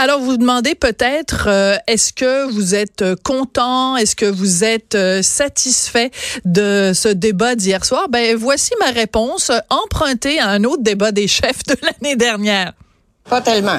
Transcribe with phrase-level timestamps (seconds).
[0.00, 4.94] Alors, vous demandez peut-être, euh, est-ce que vous êtes euh, content, est-ce que vous êtes
[4.94, 6.12] euh, satisfait
[6.44, 8.08] de ce débat d'hier soir?
[8.08, 12.74] Ben, voici ma réponse, empruntée à un autre débat des chefs de l'année dernière.
[13.28, 13.76] Pas tellement.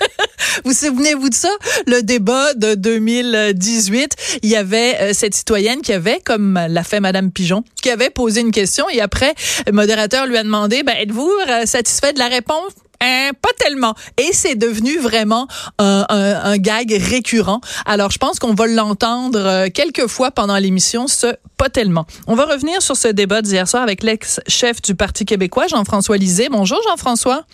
[0.66, 1.50] vous souvenez-vous de ça?
[1.86, 7.32] Le débat de 2018, il y avait cette citoyenne qui avait, comme l'a fait Madame
[7.32, 9.34] Pigeon, qui avait posé une question et après,
[9.66, 11.32] le modérateur lui a demandé, ben, êtes-vous
[11.64, 12.74] satisfait de la réponse?
[13.00, 13.94] Hein, pas tellement.
[14.18, 15.46] Et c'est devenu vraiment
[15.78, 17.60] un, un, gag récurrent.
[17.84, 22.06] Alors, je pense qu'on va l'entendre euh, quelques fois pendant l'émission, ce pas tellement.
[22.26, 26.48] On va revenir sur ce débat d'hier soir avec l'ex-chef du Parti québécois, Jean-François Lisée.
[26.50, 27.44] Bonjour, Jean-François.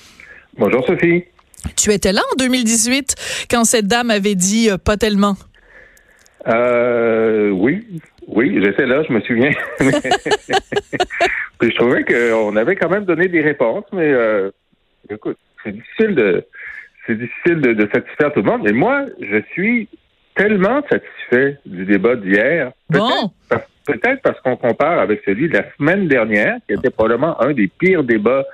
[0.58, 1.24] Bonjour, Sophie.
[1.76, 5.36] Tu étais là en 2018 quand cette dame avait dit euh, pas tellement.
[6.48, 7.86] Euh, oui,
[8.26, 9.50] oui, j'étais là, je me souviens.
[9.80, 14.50] je trouvais qu'on avait quand même donné des réponses, mais euh,
[15.14, 16.46] écoute, c'est difficile de
[17.06, 19.88] c'est difficile de, satisfaire tout le monde, mais moi, je suis
[20.36, 22.70] tellement satisfait du débat d'hier.
[23.84, 27.66] Peut-être parce, qu'on compare avec celui de la semaine dernière, qui était probablement un des
[27.66, 28.44] pires débats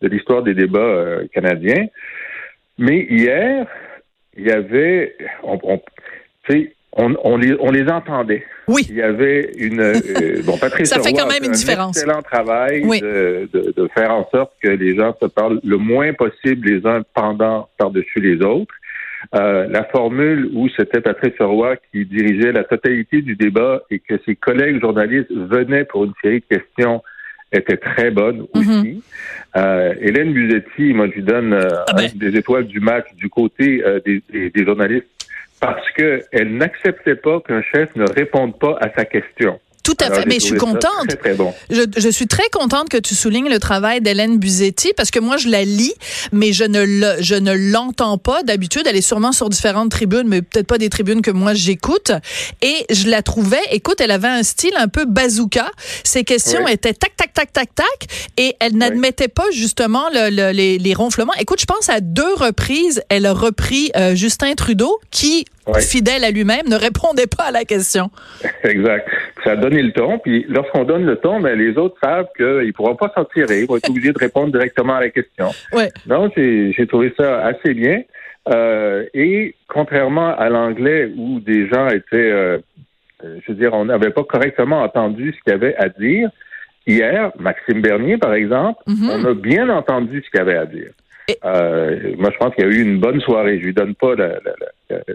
[0.00, 1.86] de l'histoire des débats euh, canadiens.
[2.78, 3.66] Mais hier,
[4.36, 5.80] il y avait, on, on
[6.94, 8.44] on, on, les, on les entendait.
[8.68, 8.86] Oui.
[8.90, 9.80] Il y avait une.
[9.80, 14.10] Euh, bon, Patrice Ça fait quand même une un excellent travail de, de, de, faire
[14.12, 18.44] en sorte que les gens se parlent le moins possible les uns pendant par-dessus les
[18.44, 18.74] autres.
[19.34, 24.14] Euh, la formule où c'était Patrice Roy qui dirigeait la totalité du débat et que
[24.26, 27.02] ses collègues journalistes venaient pour une série de questions
[27.52, 28.80] était très bonne mhm.
[28.80, 29.02] aussi.
[29.56, 32.10] euh, Hélène Buzetti, moi je lui donne euh, ah ben.
[32.14, 35.06] des étoiles du match du côté euh, des, des, des, journalistes
[35.62, 39.60] parce qu'elle n'acceptait pas qu'un chef ne réponde pas à sa question.
[39.82, 40.26] Tout à fait.
[40.26, 41.08] Mais je suis contente.
[41.08, 41.52] Très, très bon.
[41.70, 45.36] je, je, suis très contente que tu soulignes le travail d'Hélène Buzetti parce que moi,
[45.36, 45.94] je la lis,
[46.30, 48.42] mais je ne le, je ne l'entends pas.
[48.42, 52.12] D'habitude, elle est sûrement sur différentes tribunes, mais peut-être pas des tribunes que moi j'écoute.
[52.60, 55.70] Et je la trouvais, écoute, elle avait un style un peu bazooka.
[56.04, 58.08] Ses questions étaient tac, tac, tac, tac, tac.
[58.36, 61.32] Et elle n'admettait pas justement le, les, les, ronflements.
[61.40, 65.44] Écoute, je pense à deux reprises, elle a repris euh, Justin Trudeau qui,
[65.80, 68.10] fidèle à lui-même, ne répondait pas à la question.
[68.64, 69.08] Exact
[69.44, 70.18] ça a donné le ton.
[70.18, 73.60] Puis lorsqu'on donne le ton, ben, les autres savent qu'ils ne pourront pas s'en tirer.
[73.62, 75.50] Ils vont être obligés de répondre directement à la question.
[75.72, 75.90] Ouais.
[76.06, 78.02] Donc, j'ai trouvé ça assez bien.
[78.48, 82.58] Euh, et contrairement à l'anglais où des gens étaient, euh,
[83.22, 86.28] je veux dire, on n'avait pas correctement entendu ce qu'il y avait à dire,
[86.86, 89.10] hier, Maxime Bernier, par exemple, mm-hmm.
[89.10, 90.90] on a bien entendu ce qu'il y avait à dire.
[91.44, 93.58] Euh, moi, je pense qu'il y a eu une bonne soirée.
[93.58, 94.14] Je lui donne pas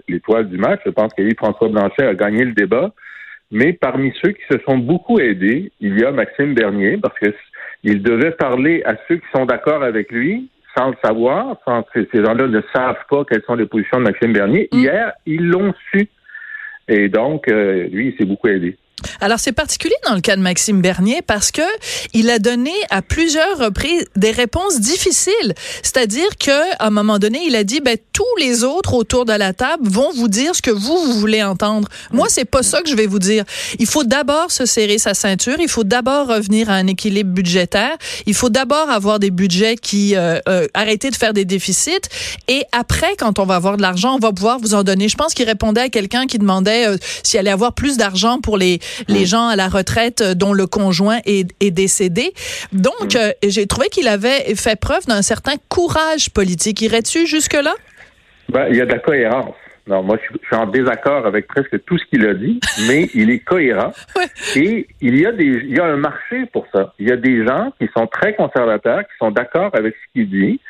[0.08, 0.80] l'étoile du match.
[0.84, 2.92] Je pense qu'il François Blanchet a gagné le débat.
[3.50, 7.34] Mais parmi ceux qui se sont beaucoup aidés, il y a Maxime Bernier, parce que
[7.84, 12.24] il devait parler à ceux qui sont d'accord avec lui, sans le savoir, sans ces
[12.24, 14.68] gens-là ne savent pas quelles sont les positions de Maxime Bernier.
[14.72, 14.78] Mm.
[14.78, 16.08] Hier, ils l'ont su.
[16.88, 18.76] Et donc, euh, lui, il s'est beaucoup aidé.
[19.20, 21.62] Alors c'est particulier dans le cas de Maxime Bernier parce que
[22.14, 25.54] il a donné à plusieurs reprises des réponses difficiles.
[25.82, 29.32] C'est-à-dire que à un moment donné, il a dit ben tous les autres autour de
[29.32, 31.88] la table vont vous dire ce que vous vous voulez entendre.
[32.12, 33.44] Moi, c'est pas ça que je vais vous dire.
[33.78, 37.96] Il faut d'abord se serrer sa ceinture, il faut d'abord revenir à un équilibre budgétaire,
[38.26, 42.08] il faut d'abord avoir des budgets qui euh, euh, arrêter de faire des déficits
[42.48, 45.08] et après quand on va avoir de l'argent, on va pouvoir vous en donner.
[45.08, 48.56] Je pense qu'il répondait à quelqu'un qui demandait euh, s'il allait avoir plus d'argent pour
[48.56, 52.32] les les gens à la retraite euh, dont le conjoint est, est décédé.
[52.72, 56.80] Donc, euh, j'ai trouvé qu'il avait fait preuve d'un certain courage politique.
[56.82, 57.74] Irais-tu jusque-là?
[58.48, 59.54] Ben, il y a de la cohérence.
[59.88, 63.30] Non, moi, je suis en désaccord avec presque tout ce qu'il a dit, mais il
[63.30, 63.92] est cohérent.
[64.54, 66.92] Et il y a des, il y a un marché pour ça.
[66.98, 70.30] Il y a des gens qui sont très conservateurs, qui sont d'accord avec ce qu'il
[70.30, 70.60] dit.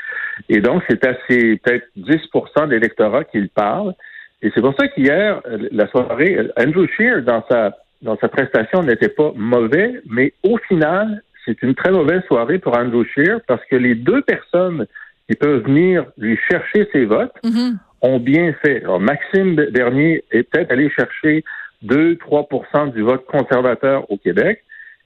[0.48, 3.94] Et donc, c'est assez, peut-être 10 de l'électorat qui le parle.
[4.40, 5.42] Et c'est pour ça qu'hier,
[5.72, 11.22] la soirée, Andrew Scheer, dans sa dans sa prestation n'était pas mauvais, mais au final,
[11.44, 14.86] c'est une très mauvaise soirée pour Andrew Scheer parce que les deux personnes
[15.28, 17.76] qui peuvent venir lui chercher ses votes mm-hmm.
[18.02, 18.82] ont bien fait.
[18.84, 21.44] Alors, Maxime Bernier est peut-être allé chercher
[21.84, 24.62] 2-3% du vote conservateur au Québec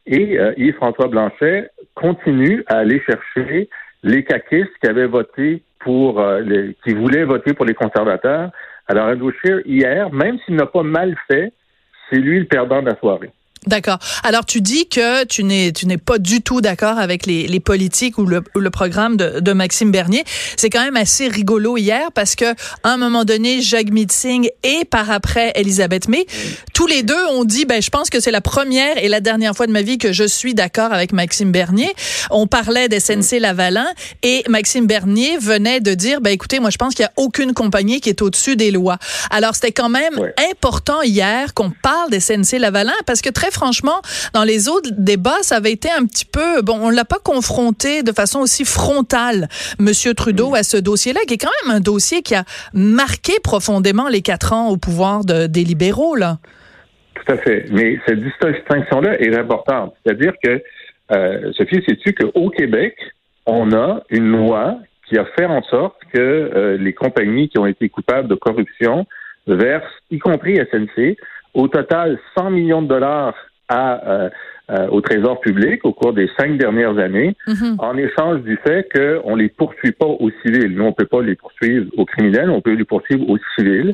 [0.07, 3.69] et euh, Yves-François Blanchet continue à aller chercher
[4.03, 8.51] les caquistes qui avaient voté pour, euh, les, qui voulaient voter pour les conservateurs.
[8.89, 11.53] Alors, Andrew Scheer, hier, même s'il n'a pas mal fait,
[12.13, 13.31] c'est lui le perdant de la soirée.
[13.67, 13.99] D'accord.
[14.25, 17.61] Alors tu dis que tu n'es tu n'es pas du tout d'accord avec les, les
[17.61, 20.25] politiques ou le, le programme de, de Maxime Bernier.
[20.57, 24.85] C'est quand même assez rigolo hier parce que à un moment donné Jacques Singh et
[24.85, 26.27] par après Elisabeth May,
[26.75, 29.55] tous les deux ont dit ben je pense que c'est la première et la dernière
[29.55, 31.95] fois de ma vie que je suis d'accord avec Maxime Bernier.
[32.31, 33.87] On parlait d'SNC Lavalin
[34.25, 37.55] et Maxime Bernier venait de dire ben écoutez moi je pense qu'il y a aucune
[37.55, 38.99] compagnie qui est au-dessus des lois.
[39.31, 44.01] Alors c'était quand même important hier qu'on parle d'SNC Lavalin parce que très franchement,
[44.35, 48.03] dans les autres débats, ça avait été un petit peu, bon, on l'a pas confronté
[48.03, 50.55] de façon aussi frontale, Monsieur Trudeau, mm.
[50.55, 54.53] à ce dossier-là, qui est quand même un dossier qui a marqué profondément les quatre
[54.53, 56.39] ans au pouvoir de, des libéraux, là.
[57.15, 57.67] Tout à fait.
[57.71, 59.95] Mais cette distinction-là est importante.
[60.05, 60.63] C'est-à-dire que,
[61.13, 62.97] euh, Sophie, sais-tu qu'au Québec,
[63.47, 64.79] on a une loi
[65.09, 69.07] qui a fait en sorte que euh, les compagnies qui ont été coupables de corruption
[69.47, 71.17] versent, y compris SNC,
[71.55, 73.35] au total 100 millions de dollars
[73.69, 74.31] à, euh,
[74.71, 77.77] euh, au Trésor public au cours des cinq dernières années, mhm.
[77.79, 80.69] en échange du fait qu'on ne les poursuit pas au civil.
[80.75, 83.93] Nous, on ne peut pas les poursuivre au criminel, on peut les poursuivre au civil.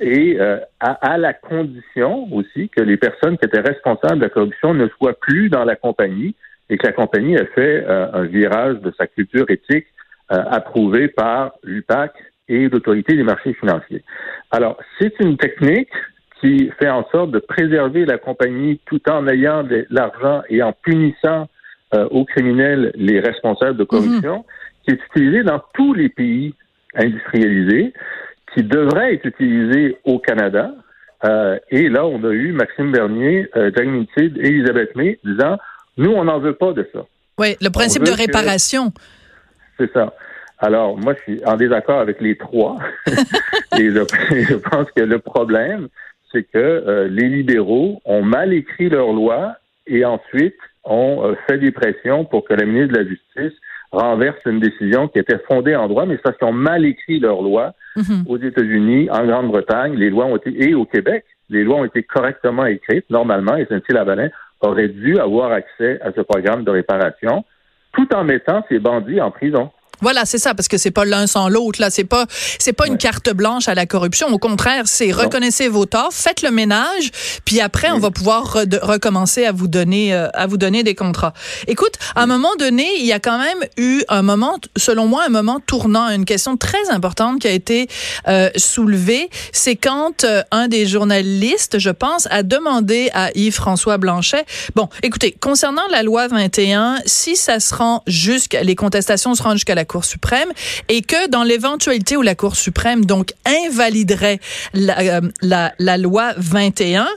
[0.00, 4.30] Et euh, à, à, la condition aussi que les personnes qui étaient responsables de la
[4.30, 6.34] corruption ne soient plus dans la compagnie
[6.70, 9.86] et que la compagnie ait fait un virage de sa culture éthique
[10.28, 12.12] approuvée par l'UPAC
[12.48, 14.02] et l'autorité des marchés financiers.
[14.50, 15.90] Alors, c'est une technique
[16.40, 20.72] qui fait en sorte de préserver la compagnie tout en ayant de l'argent et en
[20.72, 21.48] punissant
[21.94, 24.42] euh, aux criminels les responsables de corruption, mhm.
[24.84, 26.54] qui est utilisée dans tous les pays
[26.94, 27.92] industrialisés,
[28.54, 30.72] qui devrait être utilisée au Canada.
[31.24, 35.58] Euh, et là, on a eu Maxime Bernier, euh, Jack et Elisabeth May disant,
[35.96, 37.06] nous, on n'en veut pas de ça.
[37.38, 38.92] Oui, le principe de réparation.
[39.78, 40.14] C'est ça.
[40.58, 42.78] Alors, moi, je suis en désaccord avec les trois.
[43.78, 45.88] et je, pense que le problème,
[46.32, 49.56] c'est que euh, les libéraux ont mal écrit leur loi
[49.86, 53.58] et ensuite ont euh, fait des pressions pour que la ministre de la Justice
[53.92, 57.42] renverse une décision qui était fondée en droit, mais parce qu'ils ont mal écrit leur
[57.42, 58.24] loi mhm.
[58.28, 62.02] aux États-Unis, en Grande-Bretagne, les lois ont été, et au Québec, les lois ont été
[62.02, 63.08] correctement écrites.
[63.10, 64.28] Normalement, SNC-Lavalin
[64.60, 67.44] aurait dû avoir accès à ce programme de réparation
[67.92, 69.70] tout en mettant ces bandits en prison.
[70.00, 71.80] Voilà, c'est ça, parce que c'est pas l'un sans l'autre.
[71.80, 72.26] Là, c'est pas,
[72.58, 74.28] c'est pas une carte blanche à la corruption.
[74.28, 77.10] Au contraire, c'est reconnaissez vos torts, faites le ménage,
[77.44, 81.32] puis après, on va pouvoir recommencer à vous donner, euh, à vous donner des contrats.
[81.66, 85.24] Écoute, à un moment donné, il y a quand même eu un moment, selon moi,
[85.26, 87.88] un moment tournant, une question très importante qui a été
[88.28, 89.30] euh, soulevée.
[89.52, 94.44] C'est quand euh, un des journalistes, je pense, a demandé à Yves-François Blanchet.
[94.74, 99.54] Bon, écoutez, concernant la loi 21, si ça se rend jusqu'à les contestations se rendent
[99.54, 100.48] jusqu'à la Cour suprême
[100.88, 104.40] et que dans l'éventualité où la Cour suprême donc invaliderait
[104.74, 107.08] la, euh, loi 21,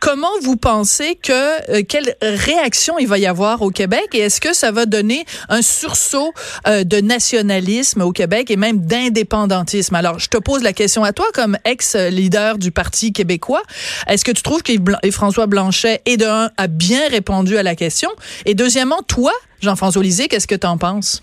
[0.00, 4.40] comment vous pensez que euh, quelle réaction il va y avoir au Québec et est-ce
[4.40, 6.32] que ça va donner un sursaut
[6.66, 9.94] euh, de nationalisme au Québec et même d'indépendantisme?
[9.94, 13.62] Alors, je te pose la question à toi comme ex-leader du Parti québécois.
[14.06, 14.72] Est-ce que tu trouves que
[15.10, 18.10] François Blanchet et de un a bien répondu à la question?
[18.44, 21.22] Et deuxièmement, toi, Jean-François Lisée, qu'est-ce que tu en penses?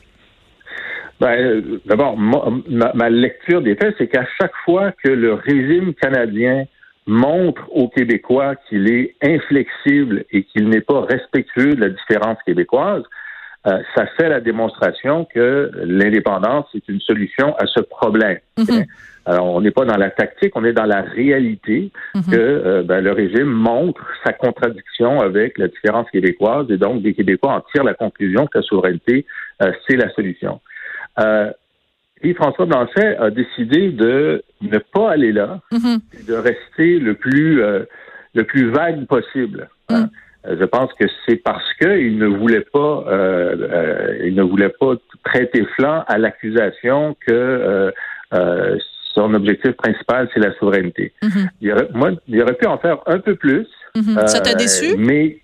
[1.19, 6.65] Ben, euh, D'abord, ma, lecture des faits, c'est qu'à chaque fois que le régime canadien
[7.07, 13.03] montre aux Québécois qu'il est inflexible et qu'il n'est pas respectueux de la différence québécoise,
[13.67, 18.39] euh, ça fait la démonstration que l'indépendance est une solution à ce problème.
[18.57, 18.85] Mm-hmm.
[19.27, 22.31] Alors, on n'est pas dans la tactique, on est dans la réalité mm-hmm.
[22.31, 27.13] que euh, ben, le régime montre sa contradiction avec la différence québécoise et donc les
[27.13, 29.25] Québécois en tirent la conclusion que la souveraineté,
[29.87, 30.59] c'est la solution.
[31.19, 31.51] Euh,
[32.21, 36.25] et François Blanchet a décidé de ne pas aller là, mm-hmm.
[36.27, 37.83] de rester le plus euh,
[38.33, 39.69] le plus vague possible.
[39.89, 40.03] Hein.
[40.03, 40.09] Mm.
[40.59, 45.65] Je pense que c'est parce qu'il ne voulait pas euh, il ne voulait pas prêter
[45.75, 47.91] flanc à l'accusation que
[49.13, 51.13] son objectif principal c'est la souveraineté.
[51.23, 51.47] Mm-hmm.
[51.61, 53.67] il, aurait, moi, il aurait pu en faire un peu plus.
[53.95, 54.27] Mm-hmm.
[54.27, 54.95] Ça t'a déçu?
[54.97, 55.39] Mais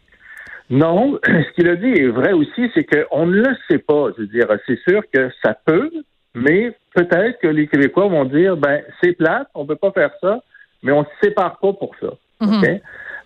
[0.72, 4.08] non, ce qu'il a dit est vrai aussi, c'est qu'on ne le sait pas.
[4.18, 5.92] Je veux dire, c'est sûr que ça peut,
[6.34, 10.42] mais peut-être que les Québécois vont dire, ben, c'est plate, on peut pas faire ça,
[10.82, 12.14] mais on ne se sépare pas pour ça.
[12.40, 12.80] Mhm.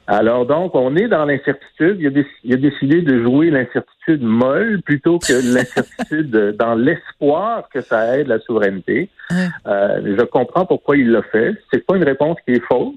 [0.07, 1.97] Alors donc, on est dans l'incertitude.
[1.99, 8.27] Il, a décidé de jouer l'incertitude molle plutôt que l'incertitude dans l'espoir que ça aide
[8.27, 9.09] la souveraineté.
[9.31, 11.55] Euh, je comprends pourquoi il l'a fait.
[11.71, 12.95] C'est pas une réponse qui est fausse.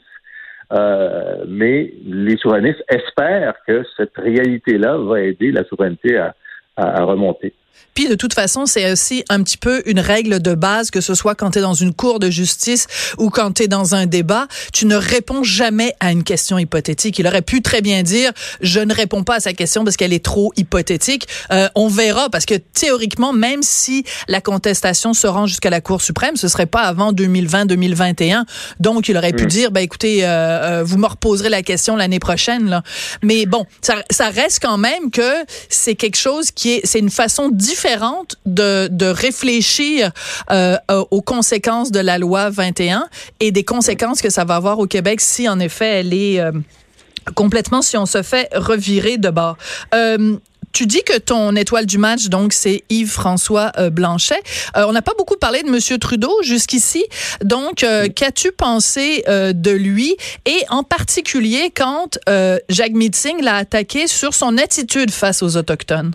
[0.70, 6.34] Euh, mais les souverainistes espèrent que cette réalité-là va aider la souveraineté à,
[6.76, 7.54] à remonter.
[7.98, 11.16] Puis de toute façon, c'est aussi un petit peu une règle de base, que ce
[11.16, 12.86] soit quand tu es dans une cour de justice
[13.18, 17.18] ou quand tu es dans un débat, tu ne réponds jamais à une question hypothétique.
[17.18, 20.12] Il aurait pu très bien dire, je ne réponds pas à sa question parce qu'elle
[20.12, 21.26] est trop hypothétique.
[21.50, 26.00] Euh, on verra, parce que théoriquement, même si la contestation se rend jusqu'à la Cour
[26.00, 28.44] suprême, ce serait pas avant 2020-2021.
[28.78, 29.48] Donc, il aurait pu mm.
[29.48, 32.68] dire, ben écoutez, euh, euh, vous me reposerez la question l'année prochaine.
[32.68, 32.84] Là.
[33.24, 35.32] Mais bon, ça, ça reste quand même que
[35.68, 40.12] c'est quelque chose qui est, c'est une façon différente de, de réfléchir
[40.50, 43.06] euh, euh, aux conséquences de la loi 21
[43.40, 46.52] et des conséquences que ça va avoir au Québec si en effet elle est euh,
[47.34, 49.58] complètement si on se fait revirer de bord.
[49.92, 50.36] Euh,
[50.72, 54.40] tu dis que ton étoile du match, donc, c'est Yves-François Blanchet.
[54.76, 57.04] on n'a pas beaucoup parlé de Monsieur Trudeau jusqu'ici.
[57.42, 60.14] Donc, qu'as-tu pensé de lui?
[60.44, 62.18] Et en particulier quand
[62.68, 66.12] Jacques Meeting l'a attaqué sur son attitude face aux Autochtones?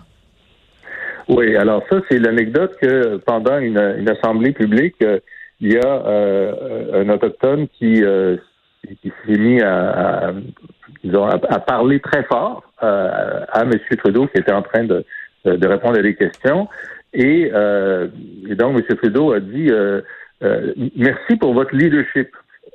[1.28, 3.78] Oui, alors ça, c'est l'anecdote que pendant une,
[4.08, 5.18] assemblée publique, euh,
[5.60, 8.36] il y a euh, un autochtone qui, euh,
[9.00, 10.34] qui s'est mis à,
[11.48, 13.72] à, parler très fort à M.
[13.98, 15.04] Trudeau qui était en train de,
[15.46, 16.68] de répondre à des questions.
[17.14, 18.96] Et, et donc, M.
[18.96, 19.70] Trudeau a dit
[20.96, 22.28] Merci pour votre leadership.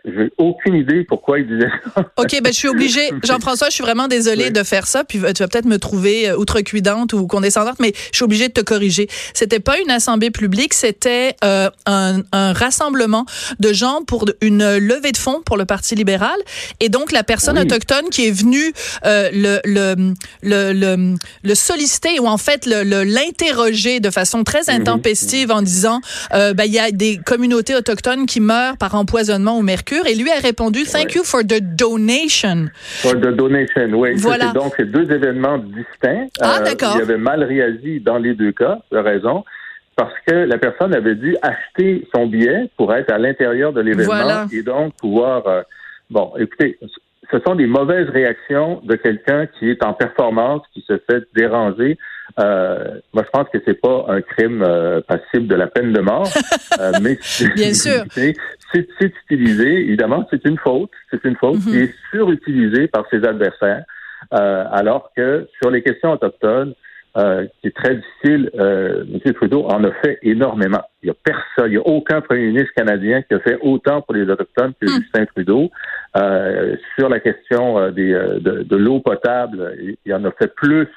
[0.05, 2.01] J'ai aucune idée pourquoi il disait ça.
[2.17, 3.09] OK, ben je suis obligée.
[3.23, 5.03] Jean-François, je suis vraiment désolée de faire ça.
[5.03, 8.53] Puis tu vas peut-être me trouver euh, outrecuidante ou condescendante, mais je suis obligée de
[8.53, 9.07] te corriger.
[9.33, 13.25] C'était pas une assemblée publique, c'était euh, un, un, rassemblement
[13.59, 16.37] de gens pour une levée de fonds pour le Parti libéral.
[16.79, 18.73] Et donc, la personne autochtone qui est venue
[19.05, 24.81] euh, le, le, le, le, solliciter ou en fait l'interroger de façon très mhm.
[24.81, 26.01] intempestive en disant
[26.33, 30.15] euh, ben, il y a des communautés autochtones qui meurent par empoisonnement au mercure et
[30.15, 32.67] lui a répondu Thank you for the donation.
[33.01, 34.11] For the donation, oui.
[34.15, 34.51] Voilà.
[34.51, 36.27] Donc, c'est deux événements distincts.
[36.41, 36.93] Ah, euh, d'accord.
[36.95, 39.43] il avait mal réagi dans les deux cas, de raison
[39.95, 44.47] parce que la personne avait dû acheter son billet pour être à l'intérieur de l'événement
[44.49, 45.45] et donc pouvoir.
[45.45, 45.61] Euh,
[46.09, 46.79] bon, écoutez,
[47.29, 51.97] ce sont des mauvaises réactions de quelqu'un qui est en performance, qui se fait déranger.
[52.39, 55.99] Euh, moi, je pense que c'est pas un crime euh, passible de la peine de
[55.99, 56.27] mort,
[56.79, 57.17] euh, mais
[57.55, 58.35] bien sûr, c'est
[59.01, 59.81] utilisé.
[59.87, 60.91] Évidemment, c'est une faute.
[61.09, 61.83] C'est une faute qui mhm.
[61.83, 63.83] est surutilisée par ses adversaires,
[64.33, 66.73] euh, alors que sur les questions autochtones,
[67.17, 69.33] euh, qui est très difficile, euh, M.
[69.33, 70.83] Trudeau en a fait énormément.
[71.01, 74.03] Il n'y a personne, il n'y a aucun premier ministre canadien qui a fait autant
[74.03, 75.01] pour les Autochtones que hmm.
[75.01, 75.71] Justin Trudeau.
[76.15, 80.87] Euh, sur la question des, de, de l'eau potable, il en a fait plus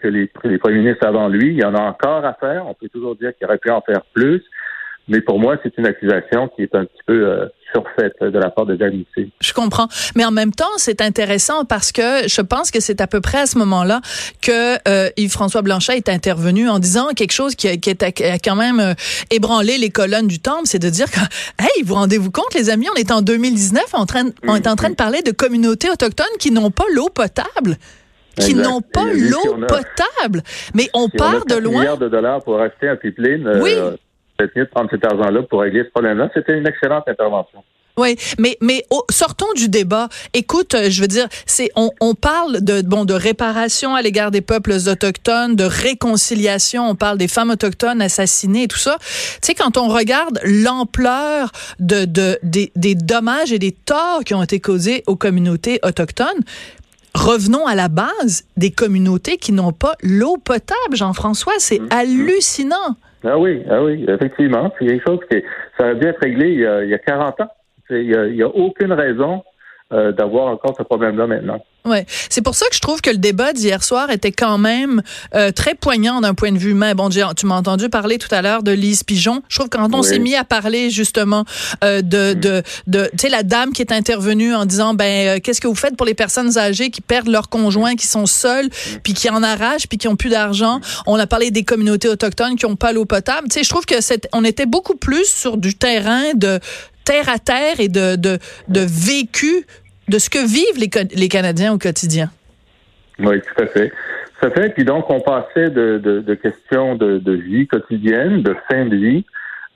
[0.00, 1.48] que les, les premiers ministres avant lui.
[1.48, 2.66] Il y en a encore à faire.
[2.66, 4.42] On peut toujours dire qu'il aurait pu en faire plus.
[5.08, 8.50] Mais pour moi, c'est une accusation qui est un petit peu euh, surfaite de la
[8.50, 9.06] part de Janice.
[9.40, 9.88] Je comprends.
[10.14, 13.38] Mais en même temps, c'est intéressant parce que je pense que c'est à peu près
[13.38, 14.02] à ce moment-là
[14.42, 18.56] que euh, Yves-François Blanchet est intervenu en disant quelque chose qui a, qui a quand
[18.56, 18.94] même euh,
[19.30, 21.20] ébranlé les colonnes du temple, c'est de dire que,
[21.58, 24.76] hey, vous rendez-vous compte, les amis, on est en 2019, en train, on est en
[24.76, 27.78] train de parler de communautés autochtones qui n'ont pas l'eau potable
[28.38, 30.42] qui n'ont pas l'eau potable.
[30.74, 31.80] Mais on part de loin.
[31.80, 33.48] milliards de dollars pour acheter un pipeline.
[33.60, 33.74] Oui
[34.40, 36.30] de prendre cet argent-là pour régler ce problème-là.
[36.34, 37.62] C'était une excellente intervention.
[37.96, 40.08] Oui, mais mais sortons du débat.
[40.32, 44.30] Écoute, euh, je veux dire, c'est on, on parle de bon de réparation à l'égard
[44.30, 46.88] des peuples autochtones, de réconciliation.
[46.88, 48.98] On parle des femmes autochtones assassinées et tout ça.
[49.00, 49.06] Tu
[49.42, 54.44] sais, quand on regarde l'ampleur de, de des, des dommages et des torts qui ont
[54.44, 56.44] été causés aux communautés autochtones,
[57.14, 60.94] revenons à la base des communautés qui n'ont pas l'eau potable.
[60.94, 61.94] Jean-François, c'est mm-hmm.
[61.94, 62.96] hallucinant.
[63.24, 64.72] Ah oui, ah oui, effectivement.
[64.78, 65.42] C'est quelque chose qui
[65.78, 67.48] ça a bien être réglé il y a, il y a 40 ans.
[67.90, 69.42] Il n'y a, a, aucune raison
[69.92, 71.62] euh, d'avoir encore ce problème-là maintenant.
[71.84, 75.00] Ouais, c'est pour ça que je trouve que le débat d'hier soir était quand même
[75.34, 76.94] euh, très poignant d'un point de vue humain.
[76.94, 79.42] Bon, tu m'as entendu parler tout à l'heure de Lise Pigeon.
[79.48, 81.44] Je trouve que quand on s'est mis à parler justement
[81.82, 85.40] euh, de de, de tu sais la dame qui est intervenue en disant ben euh,
[85.42, 88.68] qu'est-ce que vous faites pour les personnes âgées qui perdent leur conjoint, qui sont seules,
[89.02, 90.80] puis qui en arrachent, puis qui ont plus d'argent?
[91.06, 93.48] On a parlé des communautés autochtones qui ont pas l'eau potable.
[93.48, 93.94] Tu sais, je trouve que
[94.32, 96.60] on était beaucoup plus sur du terrain de
[97.08, 98.38] terre à terre et de, de,
[98.68, 99.64] de vécu
[100.08, 102.28] de ce que vivent les, les Canadiens au quotidien?
[103.18, 103.90] Oui, tout à fait.
[104.38, 104.68] Tout à fait.
[104.74, 108.96] Puis donc, on passait de, de, de questions de, de, vie quotidienne, de fin de
[108.96, 109.24] vie.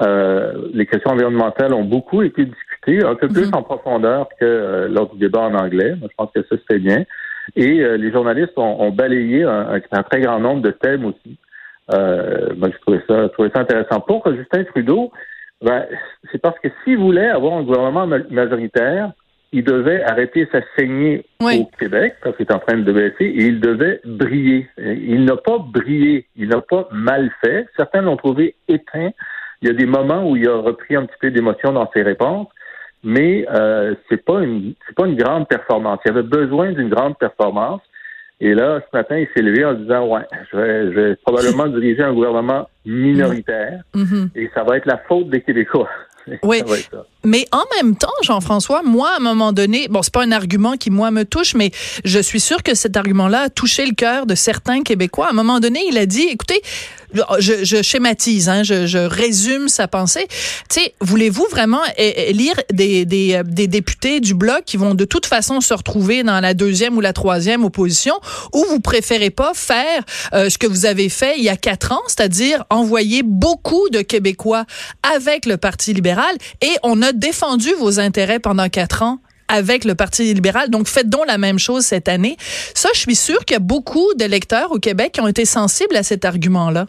[0.02, 3.56] Euh, les questions environnementales ont beaucoup été discutées, un peu plus mm-hmm.
[3.56, 5.94] en profondeur que euh, lors du débat en anglais.
[6.02, 7.04] Je pense que ça, c'était bien.
[7.56, 11.38] Et euh, les journalistes ont, ont balayé un, un, très grand nombre de thèmes aussi.
[11.90, 14.00] Moi, je trouvais ça, je trouvais ça intéressant.
[14.00, 15.12] Pour Justin Trudeau,
[15.62, 15.86] ben,
[16.30, 19.12] c'est parce que s'il voulait avoir un gouvernement majoritaire,
[19.52, 23.44] il devait arrêter sa saignée au Québec parce qu'il est en train de baisser et
[23.44, 24.68] il devait briller.
[24.78, 27.68] Il n'a pas brillé, il n'a pas mal fait.
[27.76, 29.10] Certains l'ont trouvé éteint.
[29.60, 32.02] Il y a des moments où il a repris un petit peu d'émotion dans ses
[32.02, 32.48] réponses,
[33.04, 36.00] mais euh, c'est pas une c'est pas une grande performance.
[36.06, 37.82] Il avait besoin d'une grande performance.
[38.44, 41.68] Et là, ce matin, il s'est levé en disant Ouais, je vais, je vais probablement
[41.78, 44.30] diriger un gouvernement minoritaire mm-hmm.
[44.34, 45.88] et ça va être la faute des Québécois.
[46.44, 46.62] Oui.
[47.24, 50.74] Mais en même temps, Jean-François, moi, à un moment donné, bon, c'est pas un argument
[50.74, 51.72] qui, moi, me touche, mais
[52.04, 55.26] je suis sûr que cet argument-là a touché le cœur de certains Québécois.
[55.26, 56.62] À un moment donné, il a dit, écoutez,
[57.38, 60.26] je, je schématise, hein, je, je, résume sa pensée.
[60.68, 65.04] Tu sais, voulez-vous vraiment lire des, des, euh, des, députés du bloc qui vont de
[65.04, 68.14] toute façon se retrouver dans la deuxième ou la troisième opposition,
[68.52, 70.02] ou vous préférez pas faire
[70.34, 74.00] euh, ce que vous avez fait il y a quatre ans, c'est-à-dire envoyer beaucoup de
[74.00, 74.64] Québécois
[75.14, 79.94] avec le Parti libéral, et on a défendu vos intérêts pendant quatre ans avec le
[79.94, 80.70] Parti libéral.
[80.70, 82.36] Donc, faites donc la même chose cette année.
[82.74, 85.94] Ça, je suis sûre qu'il y a beaucoup d'électeurs au Québec qui ont été sensibles
[85.96, 86.86] à cet argument-là.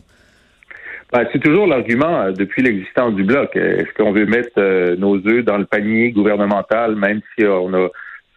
[1.14, 3.56] Ben, c'est toujours l'argument euh, depuis l'existence du bloc.
[3.56, 7.90] Est-ce qu'on veut mettre euh, nos œufs dans le panier gouvernemental, même si on a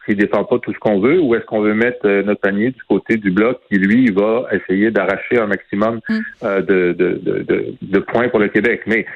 [0.05, 2.71] s'il défend pas tout ce qu'on veut, ou est-ce qu'on veut mettre euh, notre panier
[2.73, 6.21] du côté du bloc qui, lui, va essayer d'arracher un maximum mm.
[6.43, 8.83] de, de, de, de, points pour le Québec?
[8.87, 9.07] Mais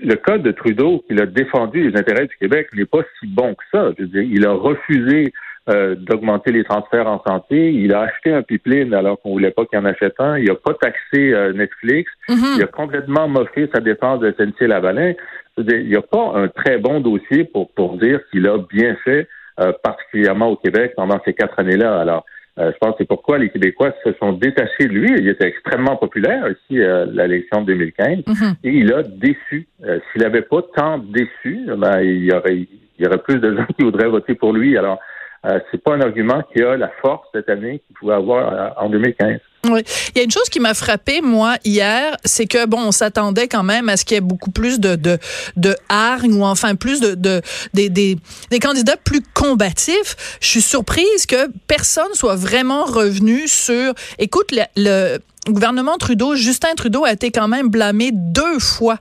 [0.00, 3.54] le cas de Trudeau, qui a défendu les intérêts du Québec, n'est pas si bon
[3.54, 3.92] que ça.
[3.98, 5.32] Je veux dire, il a refusé
[5.68, 7.72] euh, d'augmenter les transferts en santé.
[7.72, 10.36] Il a acheté un pipeline alors qu'on voulait pas qu'il en achète un.
[10.36, 12.10] Il a pas taxé euh, Netflix.
[12.28, 12.56] Mm-hmm.
[12.56, 15.12] Il a complètement moqué sa dépense de SNC Lavalin.
[15.58, 19.28] Il n'y a pas un très bon dossier pour, pour dire qu'il a bien fait,
[19.60, 22.00] euh, particulièrement au Québec pendant ces quatre années-là.
[22.00, 22.24] Alors,
[22.58, 25.14] je pense que c'est pourquoi les Québécois se sont détachés de lui.
[25.16, 28.54] Il était extrêmement populaire ici à l'élection de 2015 mm-hmm.
[28.64, 29.68] et il a déçu.
[29.78, 32.66] S'il n'avait pas tant déçu, ben, il y aurait
[32.98, 34.76] il y aurait plus de gens qui voudraient voter pour lui.
[34.76, 34.98] Alors,
[35.44, 38.84] euh, c'est pas un argument qui a la force cette année qu'il pouvait avoir euh,
[38.84, 39.40] en 2015.
[39.70, 39.82] Oui.
[40.14, 43.46] Il y a une chose qui m'a frappé, moi, hier, c'est que, bon, on s'attendait
[43.46, 45.18] quand même à ce qu'il y ait beaucoup plus de, de,
[45.56, 47.40] de hargne ou enfin plus de, de
[47.72, 48.16] des, des,
[48.50, 50.38] des, candidats plus combatifs.
[50.40, 55.18] Je suis surprise que personne soit vraiment revenu sur, écoute, le, le
[55.48, 58.98] gouvernement Trudeau, Justin Trudeau a été quand même blâmé deux fois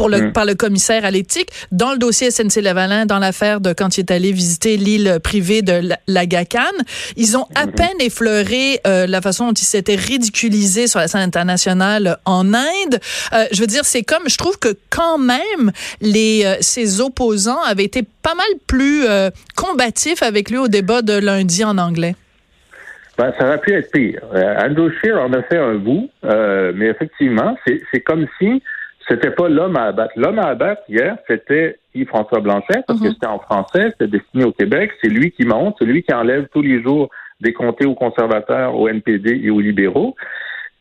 [0.00, 0.32] pour le, mm.
[0.32, 1.50] par le commissaire à l'éthique.
[1.72, 5.78] Dans le dossier SNC-Lavalin, dans l'affaire de quand il est allé visiter l'île privée de
[6.06, 6.60] la, GACAN,
[7.16, 7.74] ils ont à mm-hmm.
[7.74, 12.98] peine effleuré euh, la façon dont il s'était ridiculisé sur la scène internationale en Inde.
[13.34, 17.60] Euh, je veux dire, c'est comme, je trouve que quand même, les, euh, ses opposants
[17.62, 19.04] avaient été pas mal plus
[19.56, 22.14] combatifs avec lui au débat de lundi en anglais.
[23.18, 24.20] Ben, ça aurait pu être pire.
[24.32, 28.62] Andrew Scheer en a fait un bout, mais effectivement, c'est comme si
[29.10, 30.12] c'était pas l'homme à abattre.
[30.16, 33.12] L'homme à abattre hier, c'était Yves-François Blanchet, parce que mhm.
[33.14, 34.92] c'était en français, c'était destiné au Québec.
[35.02, 38.76] C'est lui qui monte, c'est lui qui enlève tous les jours des comtés aux conservateurs,
[38.76, 40.14] aux NPD et aux libéraux.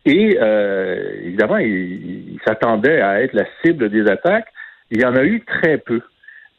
[0.06, 4.48] Et euh, évidemment, il, s'attendait à être la cible des attaques.
[4.92, 6.02] Il y en a eu très peu.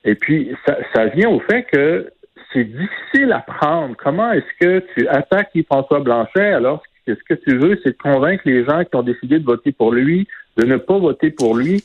[0.04, 2.10] Et puis, ça, ça vient au fait que
[2.52, 3.94] c'est difficile à prendre.
[3.96, 8.02] Comment est-ce que tu attaques Yves-François Blanchet alors que ce que tu veux, c'est de
[8.02, 11.56] convaincre les gens qui ont décidé de voter pour lui de ne pas voter pour
[11.56, 11.82] lui.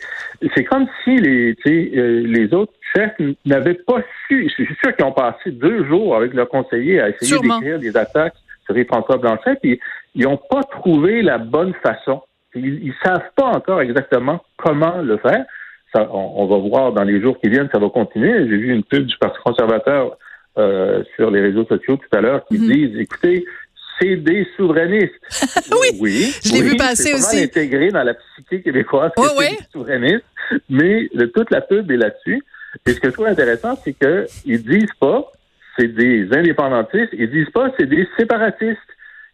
[0.55, 3.13] C'est comme si les, euh, les autres chefs
[3.45, 4.49] n'avaient pas su.
[4.49, 7.95] Je suis sûr qu'ils ont passé deux jours avec leur conseiller à essayer d'écrire des
[7.95, 9.79] attaques sur François Blanchet, puis
[10.15, 12.21] ils n'ont pas trouvé la bonne façon.
[12.55, 15.45] Ils, ne savent pas encore exactement comment le faire.
[15.93, 18.49] Ça, on, va voir dans les jours qui viennent, ça va continuer.
[18.49, 20.17] J'ai vu une pub du Parti conservateur
[20.57, 22.73] euh, sur les réseaux sociaux tout à l'heure qui mm-hmm.
[22.73, 23.45] disent, écoutez,
[23.99, 25.13] c'est des souverainistes.
[25.71, 27.43] oui, oui, je l'ai vu passer aussi.
[27.43, 29.45] intégré dans la psyché québécoise, oui.
[29.49, 30.25] des souverainistes,
[30.69, 32.43] mais toute la pub est là-dessus.
[32.85, 35.31] Et ce que je trouve intéressant, c'est qu'ils disent pas
[35.77, 38.79] c'est des indépendantistes, ils disent pas c'est des séparatistes.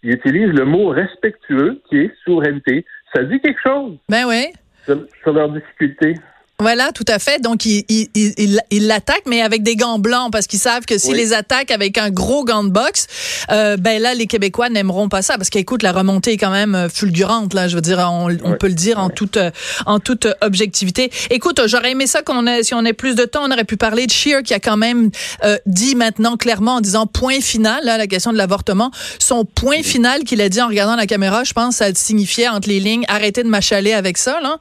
[0.04, 2.86] Ils utilisent le mot respectueux qui est souveraineté.
[3.13, 3.97] Ça dit quelque chose.
[4.10, 4.47] Ben oui.
[4.86, 6.15] Sur, sur leurs difficultés.
[6.62, 7.41] Voilà, tout à fait.
[7.41, 11.00] Donc, ils il, il, il, l'attaquent, mais avec des gants blancs, parce qu'ils savent que
[11.00, 13.08] s'ils les attaquent avec un gros gant de boxe,
[13.50, 16.76] euh, ben là, les Québécois n'aimeront pas ça, parce qu'écoute, la remontée est quand même
[16.76, 17.56] euh, fulgurante.
[17.56, 19.50] Là, je veux dire, on, on peut le dire en toute euh,
[19.88, 21.12] en toute objectivité.
[21.32, 23.76] Écoute, j'aurais aimé ça qu'on ait, si on ait plus de temps, on aurait pu
[23.78, 25.10] parler de Shear, qui a quand même
[25.43, 29.82] euh, dit maintenant clairement en disant point final, là, la question de l'avortement, son point
[29.82, 33.04] final qu'il a dit en regardant la caméra, je pense, ça signifiait entre les lignes,
[33.08, 34.39] arrêtez de m'achaler avec ça.
[34.41, 34.58] Là,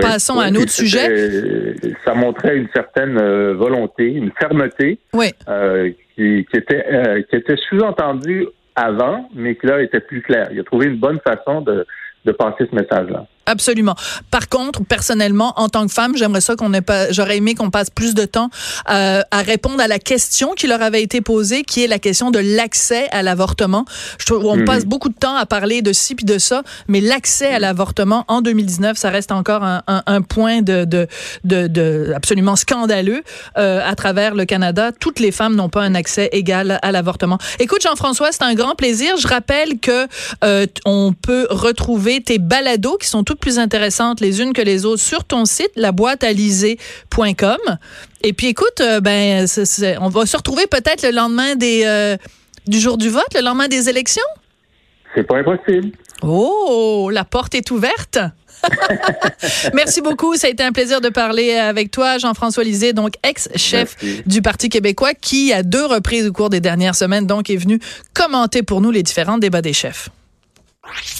[0.00, 1.15] passons à un autre sujet
[2.04, 4.98] ça montrait une certaine euh, volonté, une fermeté
[5.48, 10.48] euh, qui, était, euh, qui était sous-entendue avant, mais qui là était plus claire.
[10.52, 11.86] Il a trouvé une bonne façon de,
[12.24, 13.26] de passer ce message-là.
[13.46, 13.94] Absolument.
[14.30, 17.70] Par contre, personnellement, en tant que femme, j'aimerais ça qu'on ait pas, j'aurais aimé qu'on
[17.70, 18.50] passe plus de temps
[18.90, 22.30] euh, à répondre à la question qui leur avait été posée, qui est la question
[22.32, 23.84] de l'accès à l'avortement.
[24.18, 24.64] Je trouve, on mhm.
[24.64, 28.24] passe beaucoup de temps à parler de ci puis de ça, mais l'accès à l'avortement
[28.26, 31.06] en 2019, ça reste encore un, un, un point de, de,
[31.44, 33.22] de, de, absolument scandaleux
[33.58, 34.90] euh, à travers le Canada.
[34.92, 37.38] Toutes les femmes n'ont pas un accès égal à l'avortement.
[37.60, 39.16] Écoute, Jean-François, c'est un grand plaisir.
[39.16, 40.08] Je rappelle que
[40.44, 44.84] euh, on peut retrouver tes balados qui sont toutes plus intéressantes les unes que les
[44.84, 47.58] autres sur ton site, laboîtealisée.com.
[48.22, 49.46] Et puis écoute, euh, ben,
[50.00, 52.16] on va se retrouver peut-être le lendemain des, euh,
[52.66, 54.22] du jour du vote, le lendemain des élections?
[55.14, 55.92] C'est pas impossible.
[56.22, 58.18] Oh, la porte est ouverte.
[59.74, 60.34] Merci beaucoup.
[60.36, 63.96] Ça a été un plaisir de parler avec toi, Jean-François Lisée, donc ex-chef
[64.26, 67.78] du Parti québécois, qui, à deux reprises au cours des dernières semaines, donc, est venu
[68.14, 70.08] commenter pour nous les différents débats des chefs.